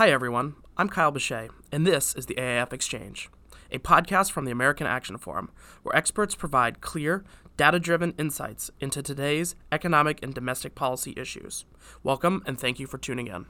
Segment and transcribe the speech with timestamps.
[0.00, 0.54] Hi, everyone.
[0.78, 3.28] I'm Kyle Bechet, and this is the AAF Exchange,
[3.70, 5.50] a podcast from the American Action Forum,
[5.82, 7.22] where experts provide clear,
[7.58, 11.66] data driven insights into today's economic and domestic policy issues.
[12.02, 13.44] Welcome, and thank you for tuning in.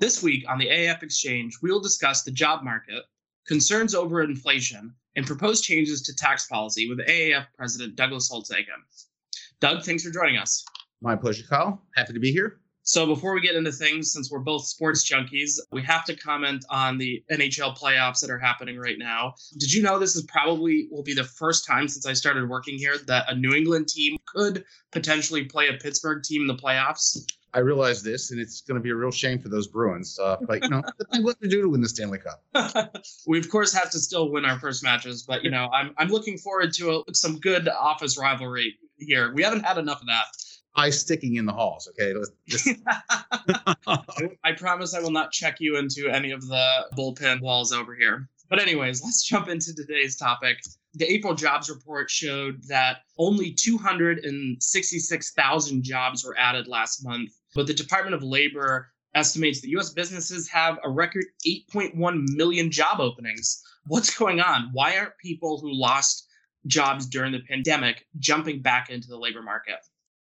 [0.00, 3.04] This week on the AAF Exchange, we will discuss the job market,
[3.46, 8.82] concerns over inflation, and proposed changes to tax policy with AAF President Douglas Holtz-Eakin.
[9.60, 10.64] Doug, thanks for joining us.
[11.00, 11.80] My pleasure, Kyle.
[11.94, 12.58] Happy to be here.
[12.88, 16.64] So before we get into things, since we're both sports junkies, we have to comment
[16.70, 19.34] on the NHL playoffs that are happening right now.
[19.58, 22.78] Did you know this is probably will be the first time since I started working
[22.78, 27.18] here that a New England team could potentially play a Pittsburgh team in the playoffs?
[27.52, 30.18] I realize this, and it's going to be a real shame for those Bruins.
[30.18, 30.82] Uh, but you know,
[31.20, 32.96] what to do to win the Stanley Cup.
[33.26, 36.08] we of course have to still win our first matches, but you know, I'm I'm
[36.08, 39.34] looking forward to a, some good office rivalry here.
[39.34, 40.24] We haven't had enough of that
[40.78, 41.90] high sticking in the halls.
[41.90, 42.14] Okay.
[44.44, 48.28] I promise I will not check you into any of the bullpen walls over here.
[48.48, 50.58] But, anyways, let's jump into today's topic.
[50.94, 57.74] The April jobs report showed that only 266,000 jobs were added last month, but the
[57.74, 59.90] Department of Labor estimates that U.S.
[59.90, 63.62] businesses have a record 8.1 million job openings.
[63.86, 64.70] What's going on?
[64.72, 66.26] Why aren't people who lost
[66.66, 69.78] jobs during the pandemic jumping back into the labor market?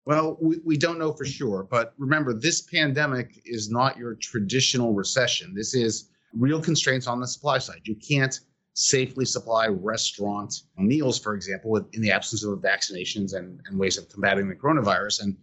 [0.05, 4.93] Well, we, we don't know for sure, but remember, this pandemic is not your traditional
[4.93, 5.53] recession.
[5.55, 7.81] This is real constraints on the supply side.
[7.85, 8.39] You can't
[8.73, 14.09] safely supply restaurant meals, for example, in the absence of vaccinations and, and ways of
[14.09, 15.21] combating the coronavirus.
[15.21, 15.37] And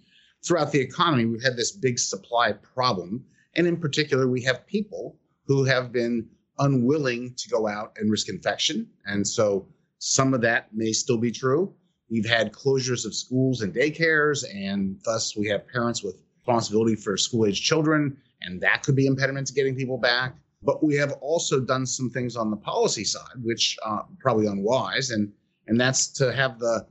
[0.45, 3.25] throughout the economy, we've had this big supply problem.
[3.55, 5.17] And in particular, we have people
[5.47, 8.89] who have been unwilling to go out and risk infection.
[9.07, 9.67] And so
[9.99, 11.75] some of that may still be true.
[12.11, 17.17] We've had closures of schools and daycares, and thus we have parents with responsibility for
[17.17, 20.35] school age children, and that could be impediment to getting people back.
[20.63, 25.11] But we have also done some things on the policy side, which uh, probably unwise,
[25.11, 25.33] and
[25.69, 26.87] and that's to have the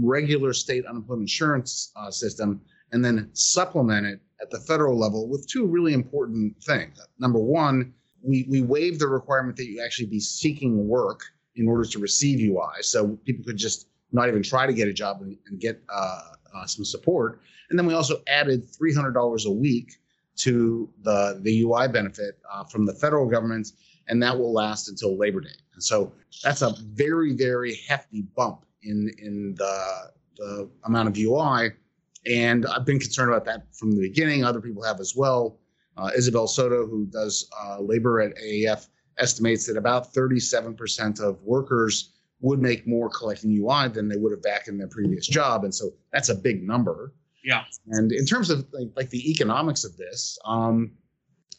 [0.00, 2.60] regular state unemployment insurance uh, system
[2.92, 7.00] and then supplement it at the federal level with two really important things.
[7.18, 11.20] Number one, we we waive the requirement that you actually be seeking work
[11.56, 14.92] in order to receive UI, so people could just not even try to get a
[14.92, 16.20] job and, and get uh,
[16.54, 17.40] uh, some support.
[17.70, 19.96] And then we also added $300 a week
[20.36, 23.72] to the, the UI benefit uh, from the federal government,
[24.08, 25.50] and that will last until Labor Day.
[25.74, 26.12] And so
[26.42, 31.70] that's a very, very hefty bump in, in the, the amount of UI.
[32.26, 34.44] And I've been concerned about that from the beginning.
[34.44, 35.58] Other people have as well.
[35.96, 42.12] Uh, Isabel Soto, who does uh, labor at AAF, estimates that about 37% of workers
[42.42, 45.64] would make more collecting UI than they would have back in their previous job.
[45.64, 47.14] And so that's a big number.
[47.44, 47.64] Yeah.
[47.88, 50.92] And in terms of like, like the economics of this, um,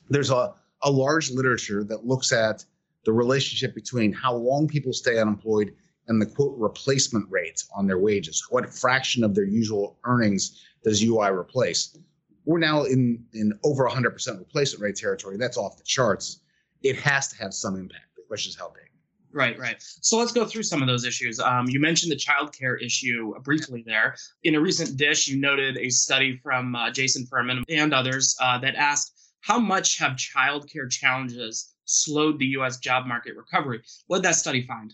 [0.09, 2.65] there's a, a large literature that looks at
[3.05, 5.73] the relationship between how long people stay unemployed
[6.07, 8.45] and the quote replacement rate on their wages.
[8.49, 11.97] What fraction of their usual earnings does UI replace?
[12.45, 15.37] We're now in, in over 100% replacement rate territory.
[15.37, 16.41] That's off the charts.
[16.81, 18.15] It has to have some impact.
[18.17, 18.92] The question is how big.
[19.33, 19.77] Right, right.
[19.79, 21.39] So let's go through some of those issues.
[21.39, 24.15] Um, you mentioned the childcare issue briefly there.
[24.43, 28.59] In a recent dish, you noted a study from uh, Jason Furman and others uh,
[28.59, 32.77] that asked how much have childcare challenges slowed the U.S.
[32.77, 33.81] job market recovery?
[34.07, 34.93] What did that study find?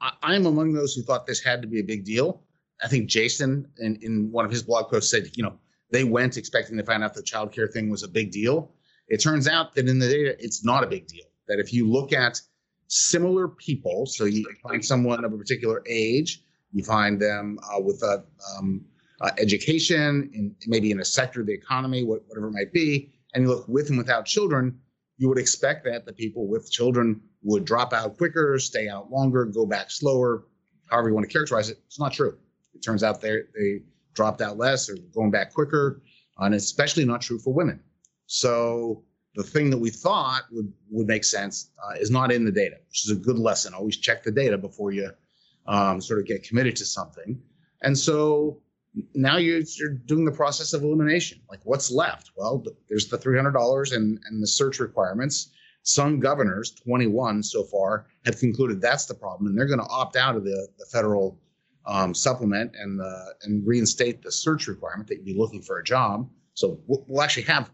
[0.00, 2.42] I am among those who thought this had to be a big deal.
[2.82, 5.54] I think Jason, in, in one of his blog posts, said, you know,
[5.90, 8.70] they went expecting to find out the childcare thing was a big deal.
[9.08, 11.24] It turns out that in the data, it's not a big deal.
[11.48, 12.40] That if you look at
[12.88, 14.06] similar people.
[14.06, 18.24] So you find someone of a particular age, you find them uh, with a
[18.56, 18.84] um,
[19.20, 23.44] uh, education, in maybe in a sector of the economy, whatever it might be, and
[23.44, 24.78] you look with and without children,
[25.16, 29.44] you would expect that the people with children would drop out quicker, stay out longer,
[29.44, 30.46] go back slower,
[30.90, 31.78] however you want to characterize it.
[31.86, 32.36] It's not true.
[32.74, 33.80] It turns out they they
[34.14, 36.02] dropped out less or going back quicker,
[36.38, 37.80] and especially not true for women.
[38.26, 42.52] So the thing that we thought would would make sense uh, is not in the
[42.52, 43.74] data, which is a good lesson.
[43.74, 45.10] Always check the data before you
[45.66, 47.40] um, sort of get committed to something.
[47.82, 48.60] And so
[49.14, 51.40] now you're, you're doing the process of elimination.
[51.50, 52.30] Like what's left?
[52.36, 55.50] Well, there's the $300 and, and the search requirements.
[55.82, 60.16] Some governors, 21 so far, have concluded that's the problem, and they're going to opt
[60.16, 61.38] out of the, the federal
[61.86, 65.84] um, supplement and the and reinstate the search requirement that you'd be looking for a
[65.84, 66.26] job.
[66.54, 67.70] So we'll, we'll actually have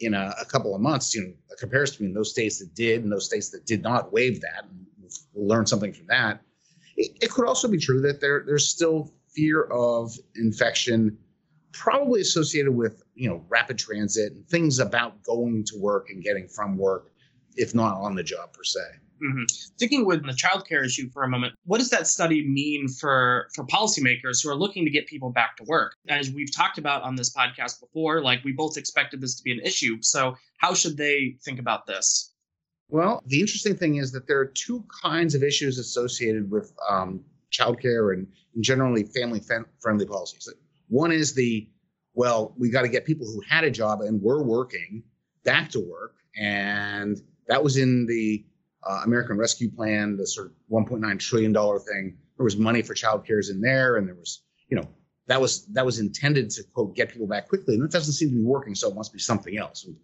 [0.00, 3.02] in a, a, couple of months, you know, a comparison between those states that did
[3.02, 4.64] and those states that did not waive that.
[4.64, 4.86] And
[5.34, 6.40] we'll learn something from that.
[6.96, 11.18] It, it could also be true that there there's still fear of infection,
[11.72, 16.48] probably associated with you know rapid transit and things about going to work and getting
[16.48, 17.10] from work
[17.56, 18.80] if not on the job per se.
[19.22, 19.44] Mm-hmm.
[19.48, 23.64] Sticking with the childcare issue for a moment, what does that study mean for for
[23.66, 25.94] policymakers who are looking to get people back to work?
[26.08, 29.52] As we've talked about on this podcast before, like we both expected this to be
[29.52, 29.98] an issue.
[30.02, 32.32] So how should they think about this?
[32.90, 37.20] Well, the interesting thing is that there are two kinds of issues associated with um,
[37.52, 39.42] childcare and, and generally family
[39.80, 40.48] friendly policies.
[40.88, 41.68] One is the
[42.14, 45.04] well, we got to get people who had a job and were working
[45.44, 48.44] back to work, and that was in the
[48.84, 52.16] uh, American Rescue Plan, the sort of 1.9 trillion dollar thing.
[52.36, 54.88] There was money for child cares in there, and there was, you know,
[55.26, 58.30] that was that was intended to quote get people back quickly, and it doesn't seem
[58.30, 58.74] to be working.
[58.74, 59.84] So it must be something else.
[59.86, 59.94] We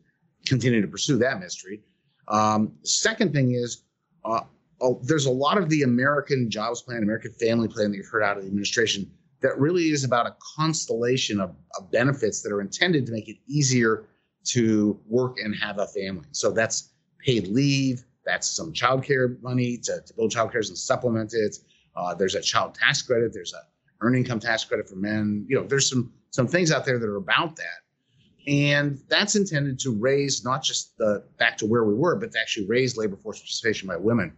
[0.47, 1.83] continue to pursue that mystery.
[2.29, 3.85] Um, second thing is,
[4.25, 4.41] uh,
[4.81, 8.23] oh, there's a lot of the American Jobs Plan, American Family Plan that you've heard
[8.23, 9.11] out of the administration
[9.41, 13.37] that really is about a constellation of, of benefits that are intended to make it
[13.47, 14.07] easier
[14.45, 16.25] to work and have a family.
[16.33, 21.57] So that's paid leave, that's some childcare money to, to build childcare and supplement it.
[21.97, 23.33] Uh, there's a child tax credit.
[23.33, 23.61] There's a
[24.05, 25.47] earned income tax credit for men.
[25.49, 29.79] You know, there's some some things out there that are about that, and that's intended
[29.81, 33.17] to raise not just the back to where we were, but to actually raise labor
[33.17, 34.33] force participation by women.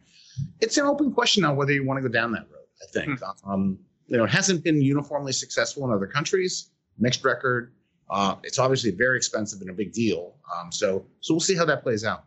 [0.61, 2.67] It's an open question now whether you want to go down that road.
[2.83, 3.51] I think hmm.
[3.51, 6.71] um, you know it hasn't been uniformly successful in other countries.
[6.99, 7.73] Mixed record.
[8.09, 10.37] Uh, it's obviously very expensive and a big deal.
[10.55, 12.26] Um, so so we'll see how that plays out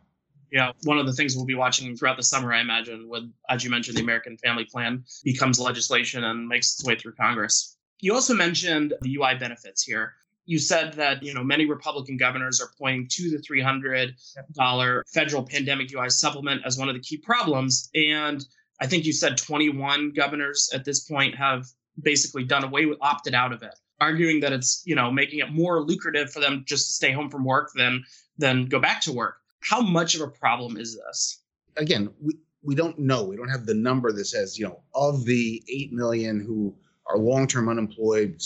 [0.52, 3.62] yeah, one of the things we'll be watching throughout the summer, I imagine, with, as
[3.62, 7.76] you mentioned, the American Family Plan becomes legislation and makes its way through Congress.
[8.00, 10.14] You also mentioned the UI benefits here.
[10.46, 14.16] You said that you know many Republican governors are pointing to the three hundred
[14.54, 18.44] dollar federal pandemic UI supplement as one of the key problems, and
[18.80, 21.66] I think you said twenty one governors at this point have
[22.00, 25.52] basically done away with opted out of it, arguing that it's you know making it
[25.52, 28.02] more lucrative for them just to stay home from work than
[28.38, 29.36] than go back to work.
[29.60, 31.42] How much of a problem is this?
[31.76, 33.24] Again, we, we don't know.
[33.24, 36.74] We don't have the number that says, you know, of the 8 million who
[37.06, 38.40] are long term unemployed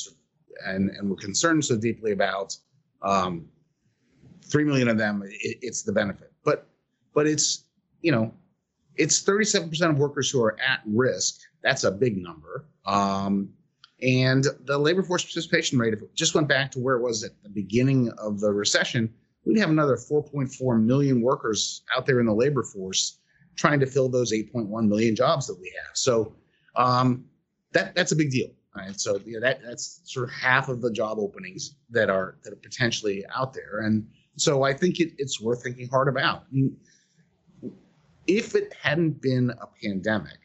[0.64, 2.56] and, and we're concerned so deeply about,
[3.02, 3.46] um,
[4.44, 6.32] 3 million of them, it, it's the benefit.
[6.44, 6.68] But,
[7.14, 7.64] but it's,
[8.02, 8.32] you know,
[8.96, 11.40] it's 37% of workers who are at risk.
[11.62, 12.66] That's a big number.
[12.86, 13.50] Um,
[14.02, 17.24] and the labor force participation rate, if it just went back to where it was
[17.24, 19.12] at the beginning of the recession,
[19.44, 23.18] we'd have another 4.4 million workers out there in the labor force
[23.56, 25.96] trying to fill those 8.1 million jobs that we have.
[25.96, 26.34] So
[26.76, 27.24] um,
[27.72, 28.48] that that's a big deal.
[28.76, 28.98] Right.
[29.00, 32.52] So you know, that that's sort of half of the job openings that are that
[32.52, 33.82] are potentially out there.
[33.82, 34.06] And
[34.36, 36.44] so I think it, it's worth thinking hard about.
[36.50, 36.76] I mean,
[38.26, 40.38] if it hadn't been a pandemic,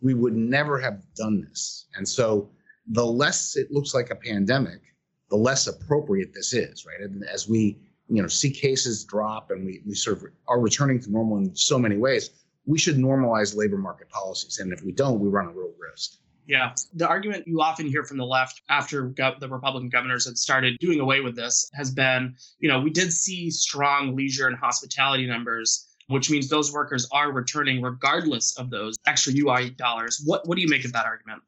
[0.00, 1.86] we would never have done this.
[1.94, 2.48] And so
[2.86, 4.80] the less it looks like a pandemic,
[5.28, 7.00] the less appropriate this is, right?
[7.00, 7.78] And as we
[8.08, 11.54] you know see cases drop and we, we sort of are returning to normal in
[11.54, 12.30] so many ways
[12.66, 16.18] we should normalize labor market policies and if we don't we run a real risk
[16.46, 16.74] yeah.
[16.94, 20.78] The argument you often hear from the left after go- the Republican governors had started
[20.78, 25.26] doing away with this has been, you know, we did see strong leisure and hospitality
[25.26, 30.22] numbers, which means those workers are returning regardless of those extra UI dollars.
[30.24, 31.42] What what do you make of that argument?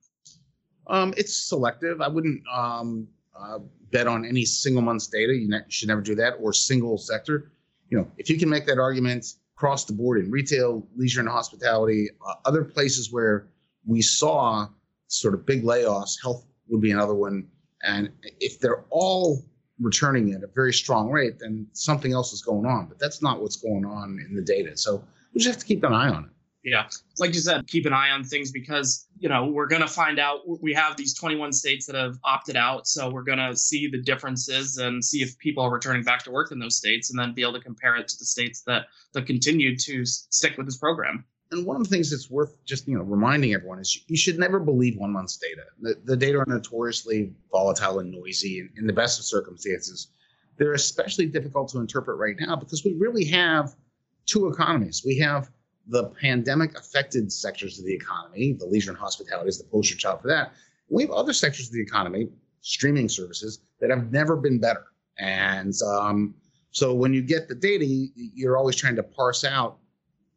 [0.87, 2.01] Um, it's selective.
[2.01, 3.09] I wouldn't um,
[3.39, 3.59] uh,
[3.91, 5.35] bet on any single month's data.
[5.35, 7.53] You, ne- should never do that, or single sector.
[7.89, 11.29] You know, if you can make that argument across the board in retail, leisure, and
[11.29, 13.49] hospitality, uh, other places where
[13.87, 14.69] we saw
[15.09, 17.47] sort of big layoffs, health would be another one.
[17.83, 19.45] And if they're all
[19.81, 22.87] returning at a very strong rate, then something else is going on.
[22.87, 24.77] But that's not what's going on in the data.
[24.77, 26.31] So we just have to keep an eye on it.
[26.67, 26.89] Yeah.
[27.21, 30.19] Like you said, keep an eye on things because, you know, we're going to find
[30.19, 30.41] out.
[30.61, 32.89] We have these 21 states that have opted out.
[32.89, 36.33] So we're going to see the differences and see if people are returning back to
[36.33, 38.87] work in those states and then be able to compare it to the states that,
[39.13, 41.25] that continue to stick with this program.
[41.53, 44.37] And one of the things that's worth just, you know, reminding everyone is you should
[44.37, 45.63] never believe one month's data.
[45.81, 50.09] The, the data are notoriously volatile and noisy and in the best of circumstances.
[50.57, 53.77] They're especially difficult to interpret right now because we really have
[54.25, 55.05] two economies.
[55.07, 55.49] We have
[55.89, 60.21] the pandemic affected sectors of the economy, the leisure and hospitality is the poster child
[60.21, 60.53] for that.
[60.89, 62.29] We have other sectors of the economy,
[62.61, 64.85] streaming services, that have never been better.
[65.19, 66.35] And um,
[66.71, 69.79] so when you get the data, you're always trying to parse out,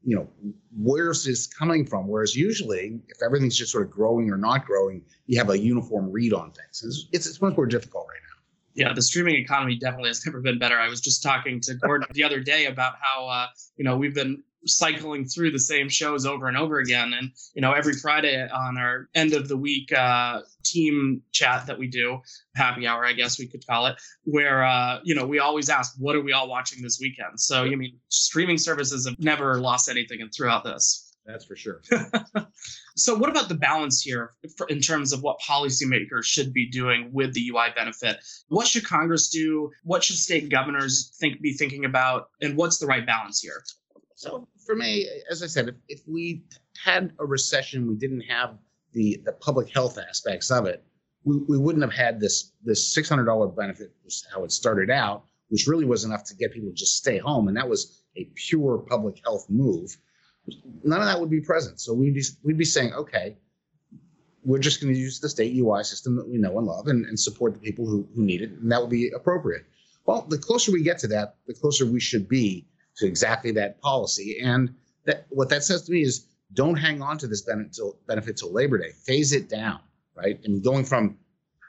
[0.04, 0.30] you know,
[0.78, 2.08] where's this coming from?
[2.08, 6.12] Whereas usually, if everything's just sort of growing or not growing, you have a uniform
[6.12, 6.84] read on things.
[6.84, 8.30] It's, it's, it's much more difficult right now
[8.80, 10.80] yeah, the streaming economy definitely has never been better.
[10.80, 14.16] I was just talking to Gordon the other day about how uh, you know we've
[14.16, 17.14] been cycling through the same shows over and over again.
[17.14, 21.78] And, you know, every Friday on our end of the week uh, team chat that
[21.78, 22.20] we do,
[22.56, 25.96] happy hour, I guess we could call it, where, uh, you know, we always ask,
[25.98, 27.40] what are we all watching this weekend?
[27.40, 31.10] So, you mean, streaming services have never lost anything throughout this.
[31.30, 31.82] That's for sure.
[32.96, 34.34] so, what about the balance here
[34.68, 38.18] in terms of what policymakers should be doing with the UI benefit?
[38.48, 39.70] What should Congress do?
[39.84, 42.30] What should state governors think be thinking about?
[42.42, 43.62] And what's the right balance here?
[44.20, 46.44] So, for me, as I said, if, if we
[46.84, 48.58] had a recession, we didn't have
[48.94, 50.84] the the public health aspects of it,
[51.24, 53.94] we, we wouldn't have had this this six hundred dollar benefit.
[54.04, 57.18] Was how it started out, which really was enough to get people to just stay
[57.18, 59.98] home, and that was a pure public health move
[60.84, 61.80] none of that would be present.
[61.80, 63.38] So we'd be we'd be saying, okay,
[64.44, 67.06] we're just going to use the state UI system that we know and love and,
[67.06, 69.66] and support the people who, who need it, and that would be appropriate.
[70.06, 72.66] Well, the closer we get to that, the closer we should be
[73.00, 74.40] to exactly that policy.
[74.44, 74.74] And
[75.06, 78.38] that what that says to me is don't hang on to this benefit till, benefit
[78.38, 78.92] till Labor Day.
[78.92, 79.80] Phase it down,
[80.16, 80.40] right?
[80.44, 81.18] And going from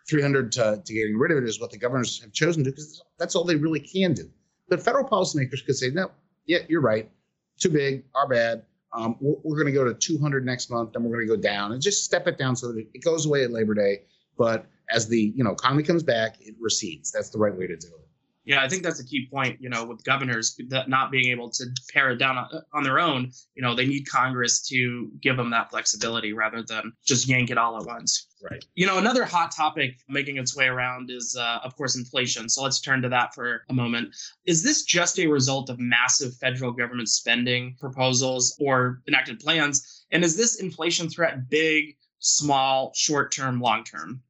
[0.09, 3.03] 300 to, to getting rid of it is what the governors have chosen to because
[3.19, 4.29] that's all they really can do.
[4.69, 6.11] But federal policymakers could say, no,
[6.47, 7.11] yeah, you're right.
[7.59, 8.65] Too big, our bad.
[8.93, 11.41] Um, we're, we're going to go to 200 next month, then we're going to go
[11.41, 14.03] down and just step it down so that it goes away at Labor Day.
[14.37, 17.13] But as the you know economy comes back, it recedes.
[17.13, 18.10] That's the right way to do it.
[18.51, 19.61] Yeah, I think that's a key point.
[19.61, 22.37] You know, with governors that not being able to pare it down
[22.75, 26.93] on their own, you know, they need Congress to give them that flexibility rather than
[27.07, 28.27] just yank it all at once.
[28.51, 28.65] Right.
[28.75, 32.49] You know, another hot topic making its way around is, uh, of course, inflation.
[32.49, 34.17] So let's turn to that for a moment.
[34.47, 40.07] Is this just a result of massive federal government spending proposals or enacted plans?
[40.11, 44.25] And is this inflation threat big, small, short term, long term?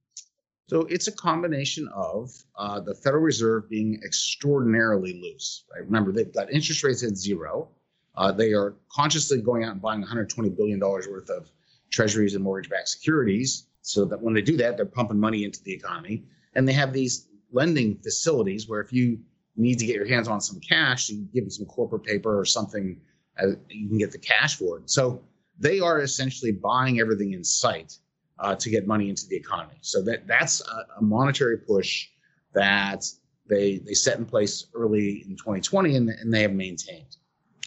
[0.70, 5.64] So it's a combination of uh, the Federal Reserve being extraordinarily loose.
[5.68, 5.84] Right?
[5.84, 7.70] Remember, they've got interest rates at zero.
[8.14, 11.50] Uh, they are consciously going out and buying 120 billion dollars worth of
[11.90, 15.72] treasuries and mortgage-backed securities, so that when they do that, they're pumping money into the
[15.72, 16.22] economy.
[16.54, 19.18] And they have these lending facilities where if you
[19.56, 22.44] need to get your hands on some cash, you give them some corporate paper or
[22.44, 22.96] something,
[23.42, 24.88] uh, you can get the cash for it.
[24.88, 25.20] So
[25.58, 27.98] they are essentially buying everything in sight
[28.40, 29.78] uh, to get money into the economy.
[29.82, 32.08] So that that's a, a, monetary push
[32.54, 33.04] that
[33.48, 37.16] they they set in place early in 2020 and, and they have maintained.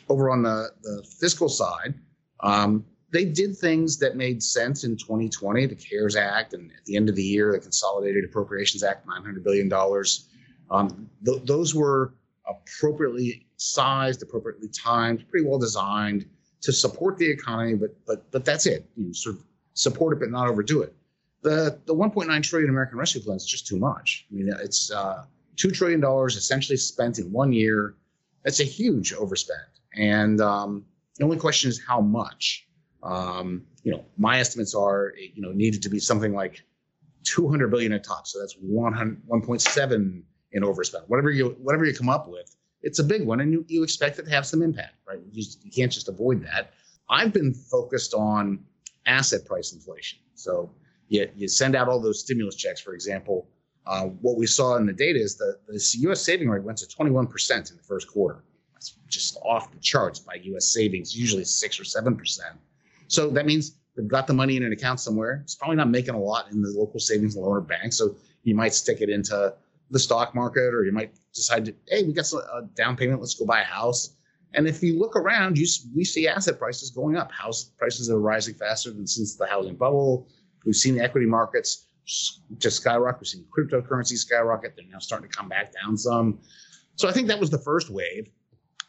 [0.10, 1.94] Over on the, the fiscal side,
[2.42, 6.98] um, they did things that made sense in 2020, the CARES Act, and at the
[6.98, 9.72] end of the year, the Consolidated Appropriations Act, $900 billion.
[10.72, 12.16] Um, th- those were
[12.48, 16.26] appropriately sized, appropriately timed, pretty well designed
[16.62, 18.90] to support the economy, but but but that's it.
[18.96, 20.96] You know, sort of support it but not overdo it.
[21.42, 24.26] The the 1.9 trillion American Rescue Plan is just too much.
[24.32, 25.26] I mean, it's uh,
[25.56, 27.96] two trillion dollars essentially spent in one year.
[28.44, 30.86] That's a huge overspend, and um,
[31.18, 32.68] the only question is how much.
[33.04, 36.64] Um, you know, my estimates are you know needed to be something like
[37.24, 38.28] 200 billion at top.
[38.28, 41.04] So that's 100, 1.7 in overspend.
[41.08, 44.20] Whatever you whatever you come up with, it's a big one, and you, you expect
[44.20, 45.20] it to have some impact, right?
[45.32, 46.74] You, you can't just avoid that.
[47.10, 48.64] I've been focused on
[49.06, 50.20] asset price inflation.
[50.36, 50.72] So
[51.10, 53.48] you, you send out all those stimulus checks, for example.
[53.86, 56.22] Uh, what we saw in the data is that the U.S.
[56.22, 58.44] saving rate went to 21% in the first quarter.
[58.74, 60.68] That's just off the charts by U.S.
[60.68, 62.56] savings, usually six or seven percent.
[63.08, 65.42] So that means they've got the money in an account somewhere.
[65.44, 67.94] It's probably not making a lot in the local savings loan bank.
[67.94, 69.54] So you might stick it into
[69.92, 73.20] the stock market, or you might decide to, hey, we got a down payment.
[73.20, 74.16] Let's go buy a house.
[74.54, 77.32] And if you look around, you we see asset prices going up.
[77.32, 80.28] House prices are rising faster than since the housing bubble.
[80.66, 83.22] We've seen equity markets just skyrocket.
[83.22, 84.76] We've seen cryptocurrency skyrocket.
[84.76, 86.40] They're now starting to come back down some.
[86.96, 88.30] So I think that was the first wave.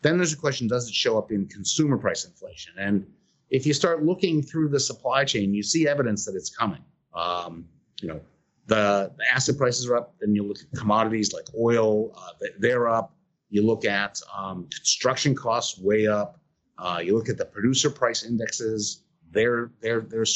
[0.02, 2.74] Then there's a question: Does it show up in consumer price inflation?
[2.78, 3.06] And
[3.50, 6.82] if you start looking through the supply chain, you see evidence that it's coming.
[7.14, 7.66] Um,
[8.02, 8.20] you know,
[8.66, 10.14] the, the asset prices are up.
[10.20, 13.14] Then you look at commodities like oil; uh, they're up.
[13.50, 16.40] You look at um, construction costs way up.
[16.78, 20.26] Uh, you look at the producer price indexes; they're they're they're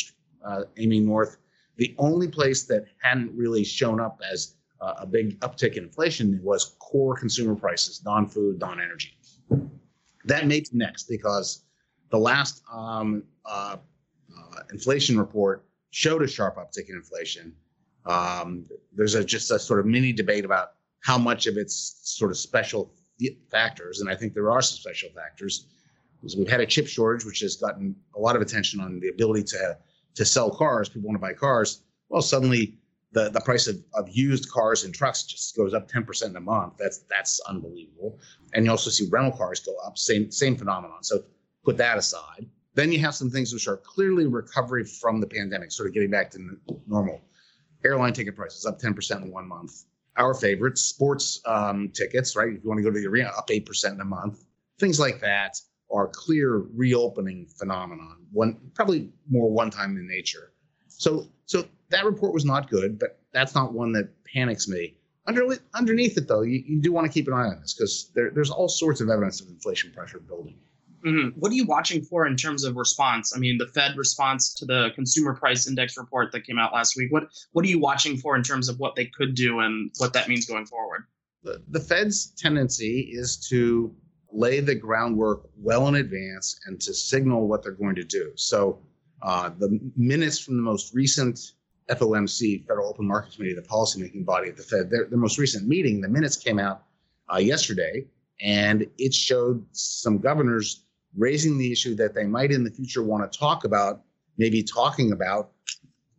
[0.44, 1.38] uh, aiming north.
[1.76, 6.40] The only place that hadn't really shown up as uh, a big uptick in inflation
[6.42, 9.16] was core consumer prices, non-food, non-energy.
[10.24, 11.64] That made next because
[12.10, 13.76] the last um, uh,
[14.36, 17.54] uh, inflation report showed a sharp uptick in inflation.
[18.06, 22.30] Um, there's a, just a sort of mini debate about how much of it's sort
[22.30, 22.92] of special
[23.50, 25.66] factors, and I think there are some special factors.
[26.22, 29.44] We've had a chip shortage, which has gotten a lot of attention on the ability
[29.44, 29.78] to
[30.14, 30.88] to sell cars.
[30.88, 31.82] People want to buy cars.
[32.08, 32.78] Well, suddenly
[33.12, 36.40] the, the price of, of used cars and trucks just goes up 10% in a
[36.40, 36.74] month.
[36.78, 38.18] That's that's unbelievable.
[38.52, 41.02] And you also see rental cars go up, same same phenomenon.
[41.02, 41.24] So
[41.64, 42.46] put that aside.
[42.74, 46.10] Then you have some things which are clearly recovery from the pandemic, sort of getting
[46.10, 47.20] back to normal.
[47.84, 49.84] Airline ticket prices up 10% in one month.
[50.18, 52.48] Our favorites, sports um, tickets, right?
[52.48, 54.44] If you want to go to the arena, up 8% in a month.
[54.78, 55.60] Things like that
[55.90, 60.52] are clear reopening phenomenon, one probably more one time in nature.
[60.88, 64.94] So so that report was not good, but that's not one that panics me.
[65.26, 68.10] Under, underneath it, though, you, you do want to keep an eye on this because
[68.14, 70.56] there, there's all sorts of evidence of inflation pressure building.
[71.04, 71.38] Mm-hmm.
[71.38, 73.32] What are you watching for in terms of response?
[73.34, 76.96] I mean, the Fed response to the consumer price index report that came out last
[76.96, 77.12] week.
[77.12, 80.12] What what are you watching for in terms of what they could do and what
[80.14, 81.04] that means going forward?
[81.44, 83.94] The, the Fed's tendency is to
[84.32, 88.32] lay the groundwork well in advance and to signal what they're going to do.
[88.34, 88.80] So
[89.22, 91.52] uh, the minutes from the most recent
[91.88, 95.66] FOMC, Federal Open Market Committee, the policymaking body at the Fed, their, their most recent
[95.66, 96.82] meeting, the minutes came out
[97.32, 98.06] uh, yesterday,
[98.40, 100.84] and it showed some governors
[101.16, 104.02] raising the issue that they might in the future want to talk about,
[104.36, 105.50] maybe talking about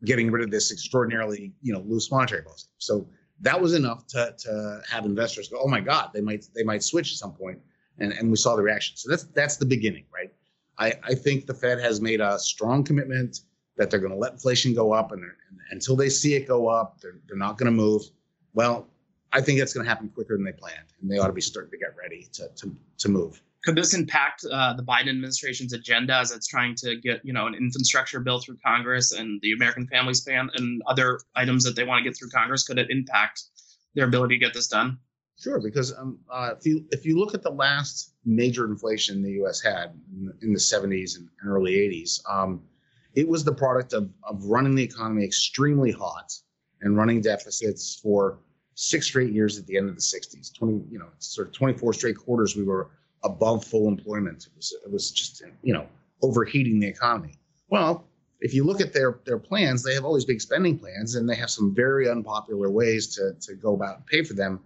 [0.06, 2.68] getting rid of this extraordinarily, you know, loose monetary policy.
[2.78, 3.08] So
[3.42, 6.84] that was enough to, to have investors go, oh my God, they might they might
[6.84, 7.60] switch at some point.
[8.00, 8.98] and and we saw the reaction.
[8.98, 10.32] So that's that's the beginning, right?
[10.78, 13.42] I, I think the Fed has made a strong commitment
[13.78, 16.68] that they're going to let inflation go up, and, and until they see it go
[16.68, 18.02] up, they're, they're not going to move.
[18.54, 18.88] Well,
[19.32, 21.42] I think that's going to happen quicker than they planned, and they ought to be
[21.42, 23.42] starting to get ready to to, to move.
[23.64, 27.48] Could this impact uh, the Biden administration's agenda as it's trying to get you know
[27.48, 31.84] an infrastructure bill through Congress and the American Families Plan and other items that they
[31.84, 32.66] want to get through Congress?
[32.66, 33.44] Could it impact
[33.96, 34.98] their ability to get this done?
[35.38, 39.32] Sure, because um, uh, if you if you look at the last major inflation the
[39.44, 39.62] U.S.
[39.62, 42.62] had in, in the 70s and early 80s, um,
[43.16, 46.32] it was the product of of running the economy extremely hot
[46.82, 48.40] and running deficits for
[48.76, 50.54] six straight years at the end of the 60s.
[50.58, 52.92] 20, you know, sort of 24 straight quarters we were
[53.24, 54.48] above full employment.
[54.48, 55.88] It was it was just you know
[56.22, 57.34] overheating the economy.
[57.70, 58.06] Well,
[58.40, 61.30] if you look at their their plans, they have all these big spending plans, and
[61.30, 64.62] they have some very unpopular ways to to go about and pay for them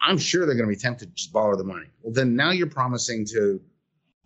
[0.00, 1.86] I'm sure they're going to be tempted to just borrow the money.
[2.02, 3.60] Well, then now you're promising to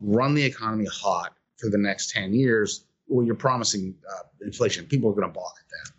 [0.01, 2.87] run the economy hot for the next 10 years.
[3.09, 4.87] Well, you're promising uh, inflation.
[4.87, 5.93] People are going to balk at that.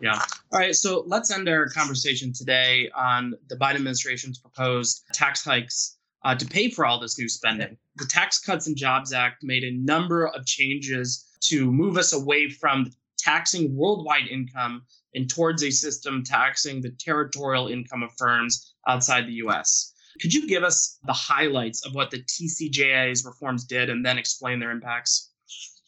[0.00, 0.24] Yeah.
[0.52, 0.74] All right.
[0.74, 6.46] So let's end our conversation today on the Biden administration's proposed tax hikes uh, to
[6.46, 7.76] pay for all this new spending.
[7.96, 12.48] The Tax Cuts and Jobs Act made a number of changes to move us away
[12.48, 14.82] from taxing worldwide income
[15.14, 19.94] and towards a system taxing the territorial income of firms outside the US.
[20.20, 24.60] Could you give us the highlights of what the TCJA's reforms did and then explain
[24.60, 25.30] their impacts?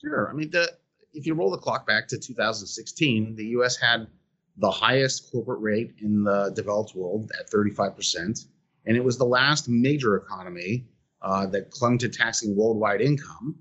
[0.01, 0.31] Sure.
[0.31, 0.73] I mean, the,
[1.13, 4.07] if you roll the clock back to 2016, the US had
[4.57, 8.47] the highest corporate rate in the developed world at 35%.
[8.87, 10.87] And it was the last major economy
[11.23, 13.57] uh, that clung to taxing worldwide income.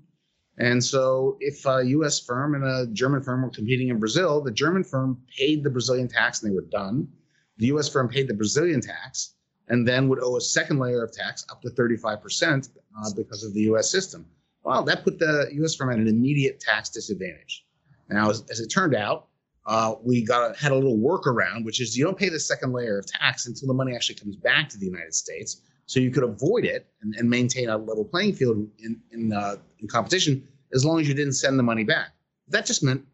[0.58, 2.20] And so, if a U.S.
[2.20, 6.06] firm and a German firm were competing in Brazil, the German firm paid the Brazilian
[6.06, 7.08] tax and they were done.
[7.56, 7.88] The U.S.
[7.88, 9.34] firm paid the Brazilian tax
[9.68, 13.54] and then would owe a second layer of tax up to 35% uh, because of
[13.54, 13.90] the U.S.
[13.90, 14.26] system.
[14.62, 15.74] Well, that put the U.S.
[15.74, 17.66] firm at an immediate tax disadvantage.
[18.08, 19.28] Now, as, as it turned out,
[19.66, 22.98] uh, we got had a little workaround, which is you don't pay the second layer
[22.98, 25.62] of tax until the money actually comes back to the United States.
[25.86, 29.56] So you could avoid it and, and maintain a level playing field in in, uh,
[29.78, 32.10] in competition as long as you didn't send the money back.
[32.48, 33.04] That just meant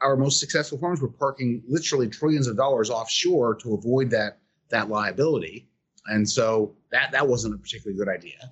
[0.00, 4.38] our most successful firms were parking literally trillions of dollars offshore to avoid that
[4.70, 5.68] that liability,
[6.06, 8.50] and so that that wasn't a particularly good idea.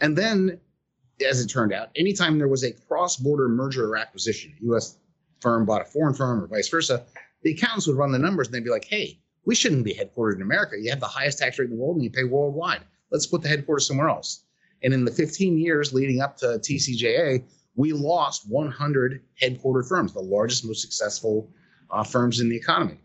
[0.00, 0.60] And then,
[1.28, 4.96] as it turned out, anytime there was a cross-border merger or acquisition, U.S.
[5.40, 7.04] firm bought a foreign firm or vice versa,
[7.42, 10.36] the accountants would run the numbers and they'd be like, "Hey, we shouldn't be headquartered
[10.36, 10.76] in America.
[10.78, 13.42] You have the highest tax rate in the world and you pay worldwide let's put
[13.42, 14.44] the headquarters somewhere else.
[14.82, 17.44] And in the 15 years leading up to TCJA,
[17.76, 21.50] we lost 100 headquartered firms, the largest, most successful
[21.90, 22.98] uh, firms in the economy.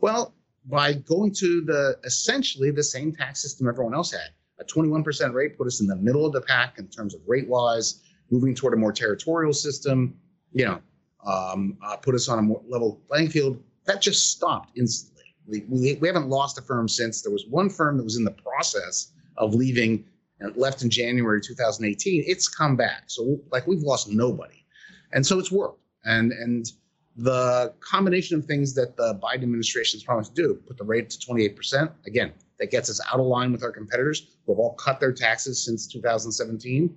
[0.00, 0.34] Well,
[0.66, 5.58] by going to the essentially the same tax system everyone else had, a 21% rate
[5.58, 8.72] put us in the middle of the pack in terms of rate wise, moving toward
[8.74, 10.14] a more territorial system,
[10.52, 10.80] you know,
[11.24, 13.62] um, uh, put us on a more level playing field.
[13.84, 15.34] That just stopped instantly.
[15.46, 17.22] We, we, we haven't lost a firm since.
[17.22, 20.04] There was one firm that was in the process of leaving
[20.40, 23.04] and left in January 2018, it's come back.
[23.06, 24.64] So like we've lost nobody,
[25.12, 25.80] and so it's worked.
[26.04, 26.70] And and
[27.16, 31.10] the combination of things that the Biden administration has promised to do, put the rate
[31.10, 31.90] to 28%.
[32.06, 35.12] Again, that gets us out of line with our competitors who have all cut their
[35.12, 36.94] taxes since 2017.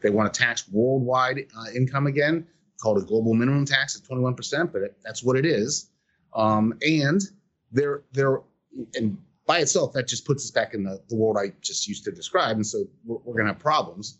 [0.00, 2.46] They want to tax worldwide uh, income again,
[2.80, 5.90] called a global minimum tax at 21%, but it, that's what it is.
[6.34, 7.22] Um, and
[7.72, 8.42] they're they're
[8.94, 12.04] and by itself, that just puts us back in the, the world I just used
[12.04, 12.56] to describe.
[12.56, 14.18] And so we're, we're going to have problems.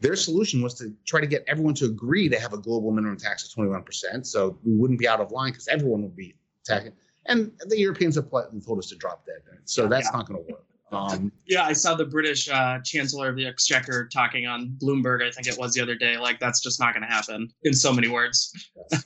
[0.00, 3.16] Their solution was to try to get everyone to agree to have a global minimum
[3.16, 4.26] tax of 21%.
[4.26, 6.92] So we wouldn't be out of line because everyone would be taxing.
[7.26, 9.42] And the Europeans have told us to drop that.
[9.66, 10.16] So that's yeah.
[10.16, 10.64] not going to work.
[10.92, 15.30] Um, yeah, I saw the British uh, Chancellor of the Exchequer talking on Bloomberg, I
[15.30, 16.16] think it was the other day.
[16.16, 18.52] Like, that's just not going to happen in so many words.
[18.90, 19.04] Yes.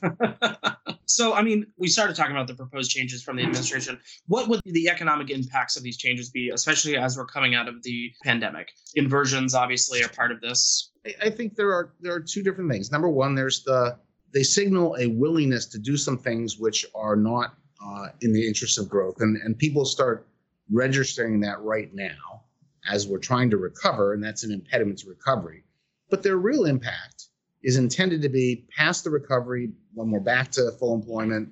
[1.05, 3.99] so, I mean, we started talking about the proposed changes from the administration.
[4.27, 7.83] What would the economic impacts of these changes be, especially as we're coming out of
[7.83, 8.69] the pandemic?
[8.95, 10.91] Inversions, obviously, are part of this.
[11.21, 12.91] I think there are there are two different things.
[12.91, 13.97] Number one, there's the
[14.33, 17.53] they signal a willingness to do some things which are not
[17.85, 20.27] uh, in the interest of growth, and and people start
[20.71, 22.43] registering that right now
[22.87, 25.63] as we're trying to recover, and that's an impediment to recovery.
[26.09, 27.25] But their real impact
[27.63, 31.49] is intended to be past the recovery when we're back to full employment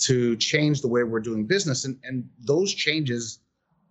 [0.00, 1.84] to change the way we're doing business.
[1.84, 3.40] And, and those changes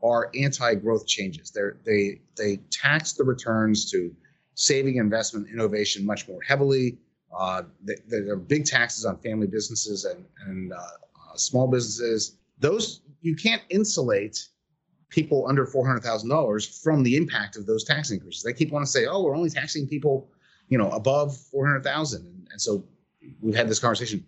[0.04, 1.50] are anti-growth changes.
[1.50, 4.14] They're, they they tax the returns to
[4.54, 6.98] saving, investment, innovation much more heavily.
[7.36, 7.64] Uh,
[8.06, 12.38] there are big taxes on family businesses and, and uh, uh, small businesses.
[12.60, 14.50] Those you can't insulate
[15.14, 18.42] people under $400,000 from the impact of those tax increases.
[18.42, 20.32] They keep wanting to say, oh, we're only taxing people,
[20.70, 22.26] you know, above 400,000.
[22.26, 22.84] And, and so
[23.40, 24.26] we've had this conversation.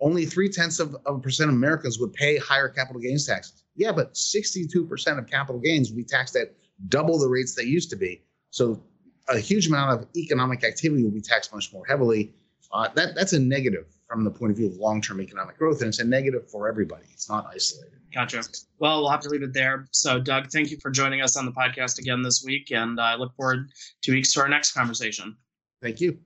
[0.00, 3.62] Only three tenths of, of a percent of Americans would pay higher capital gains taxes.
[3.76, 6.52] Yeah, but 62% of capital gains be taxed at
[6.88, 8.22] double the rates they used to be.
[8.50, 8.82] So
[9.28, 12.34] a huge amount of economic activity will be taxed much more heavily.
[12.72, 15.88] Uh, that that's a negative from the point of view of long-term economic growth, and
[15.88, 17.06] it's a negative for everybody.
[17.12, 17.98] It's not isolated.
[18.12, 18.42] Gotcha.
[18.78, 19.86] Well, we'll have to leave it there.
[19.90, 23.16] So, Doug, thank you for joining us on the podcast again this week, and I
[23.16, 23.70] look forward
[24.02, 25.36] two weeks to our next conversation.
[25.82, 26.18] Thank you.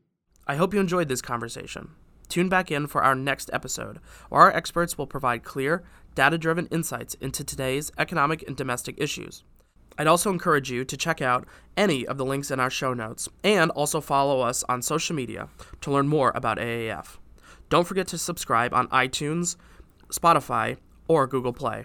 [0.46, 1.90] I hope you enjoyed this conversation.
[2.28, 5.82] Tune back in for our next episode, where our experts will provide clear,
[6.14, 9.44] data driven insights into today's economic and domestic issues.
[9.96, 13.28] I'd also encourage you to check out any of the links in our show notes
[13.42, 15.48] and also follow us on social media
[15.80, 17.16] to learn more about AAF.
[17.68, 19.56] Don't forget to subscribe on iTunes,
[20.10, 21.84] Spotify, or Google Play.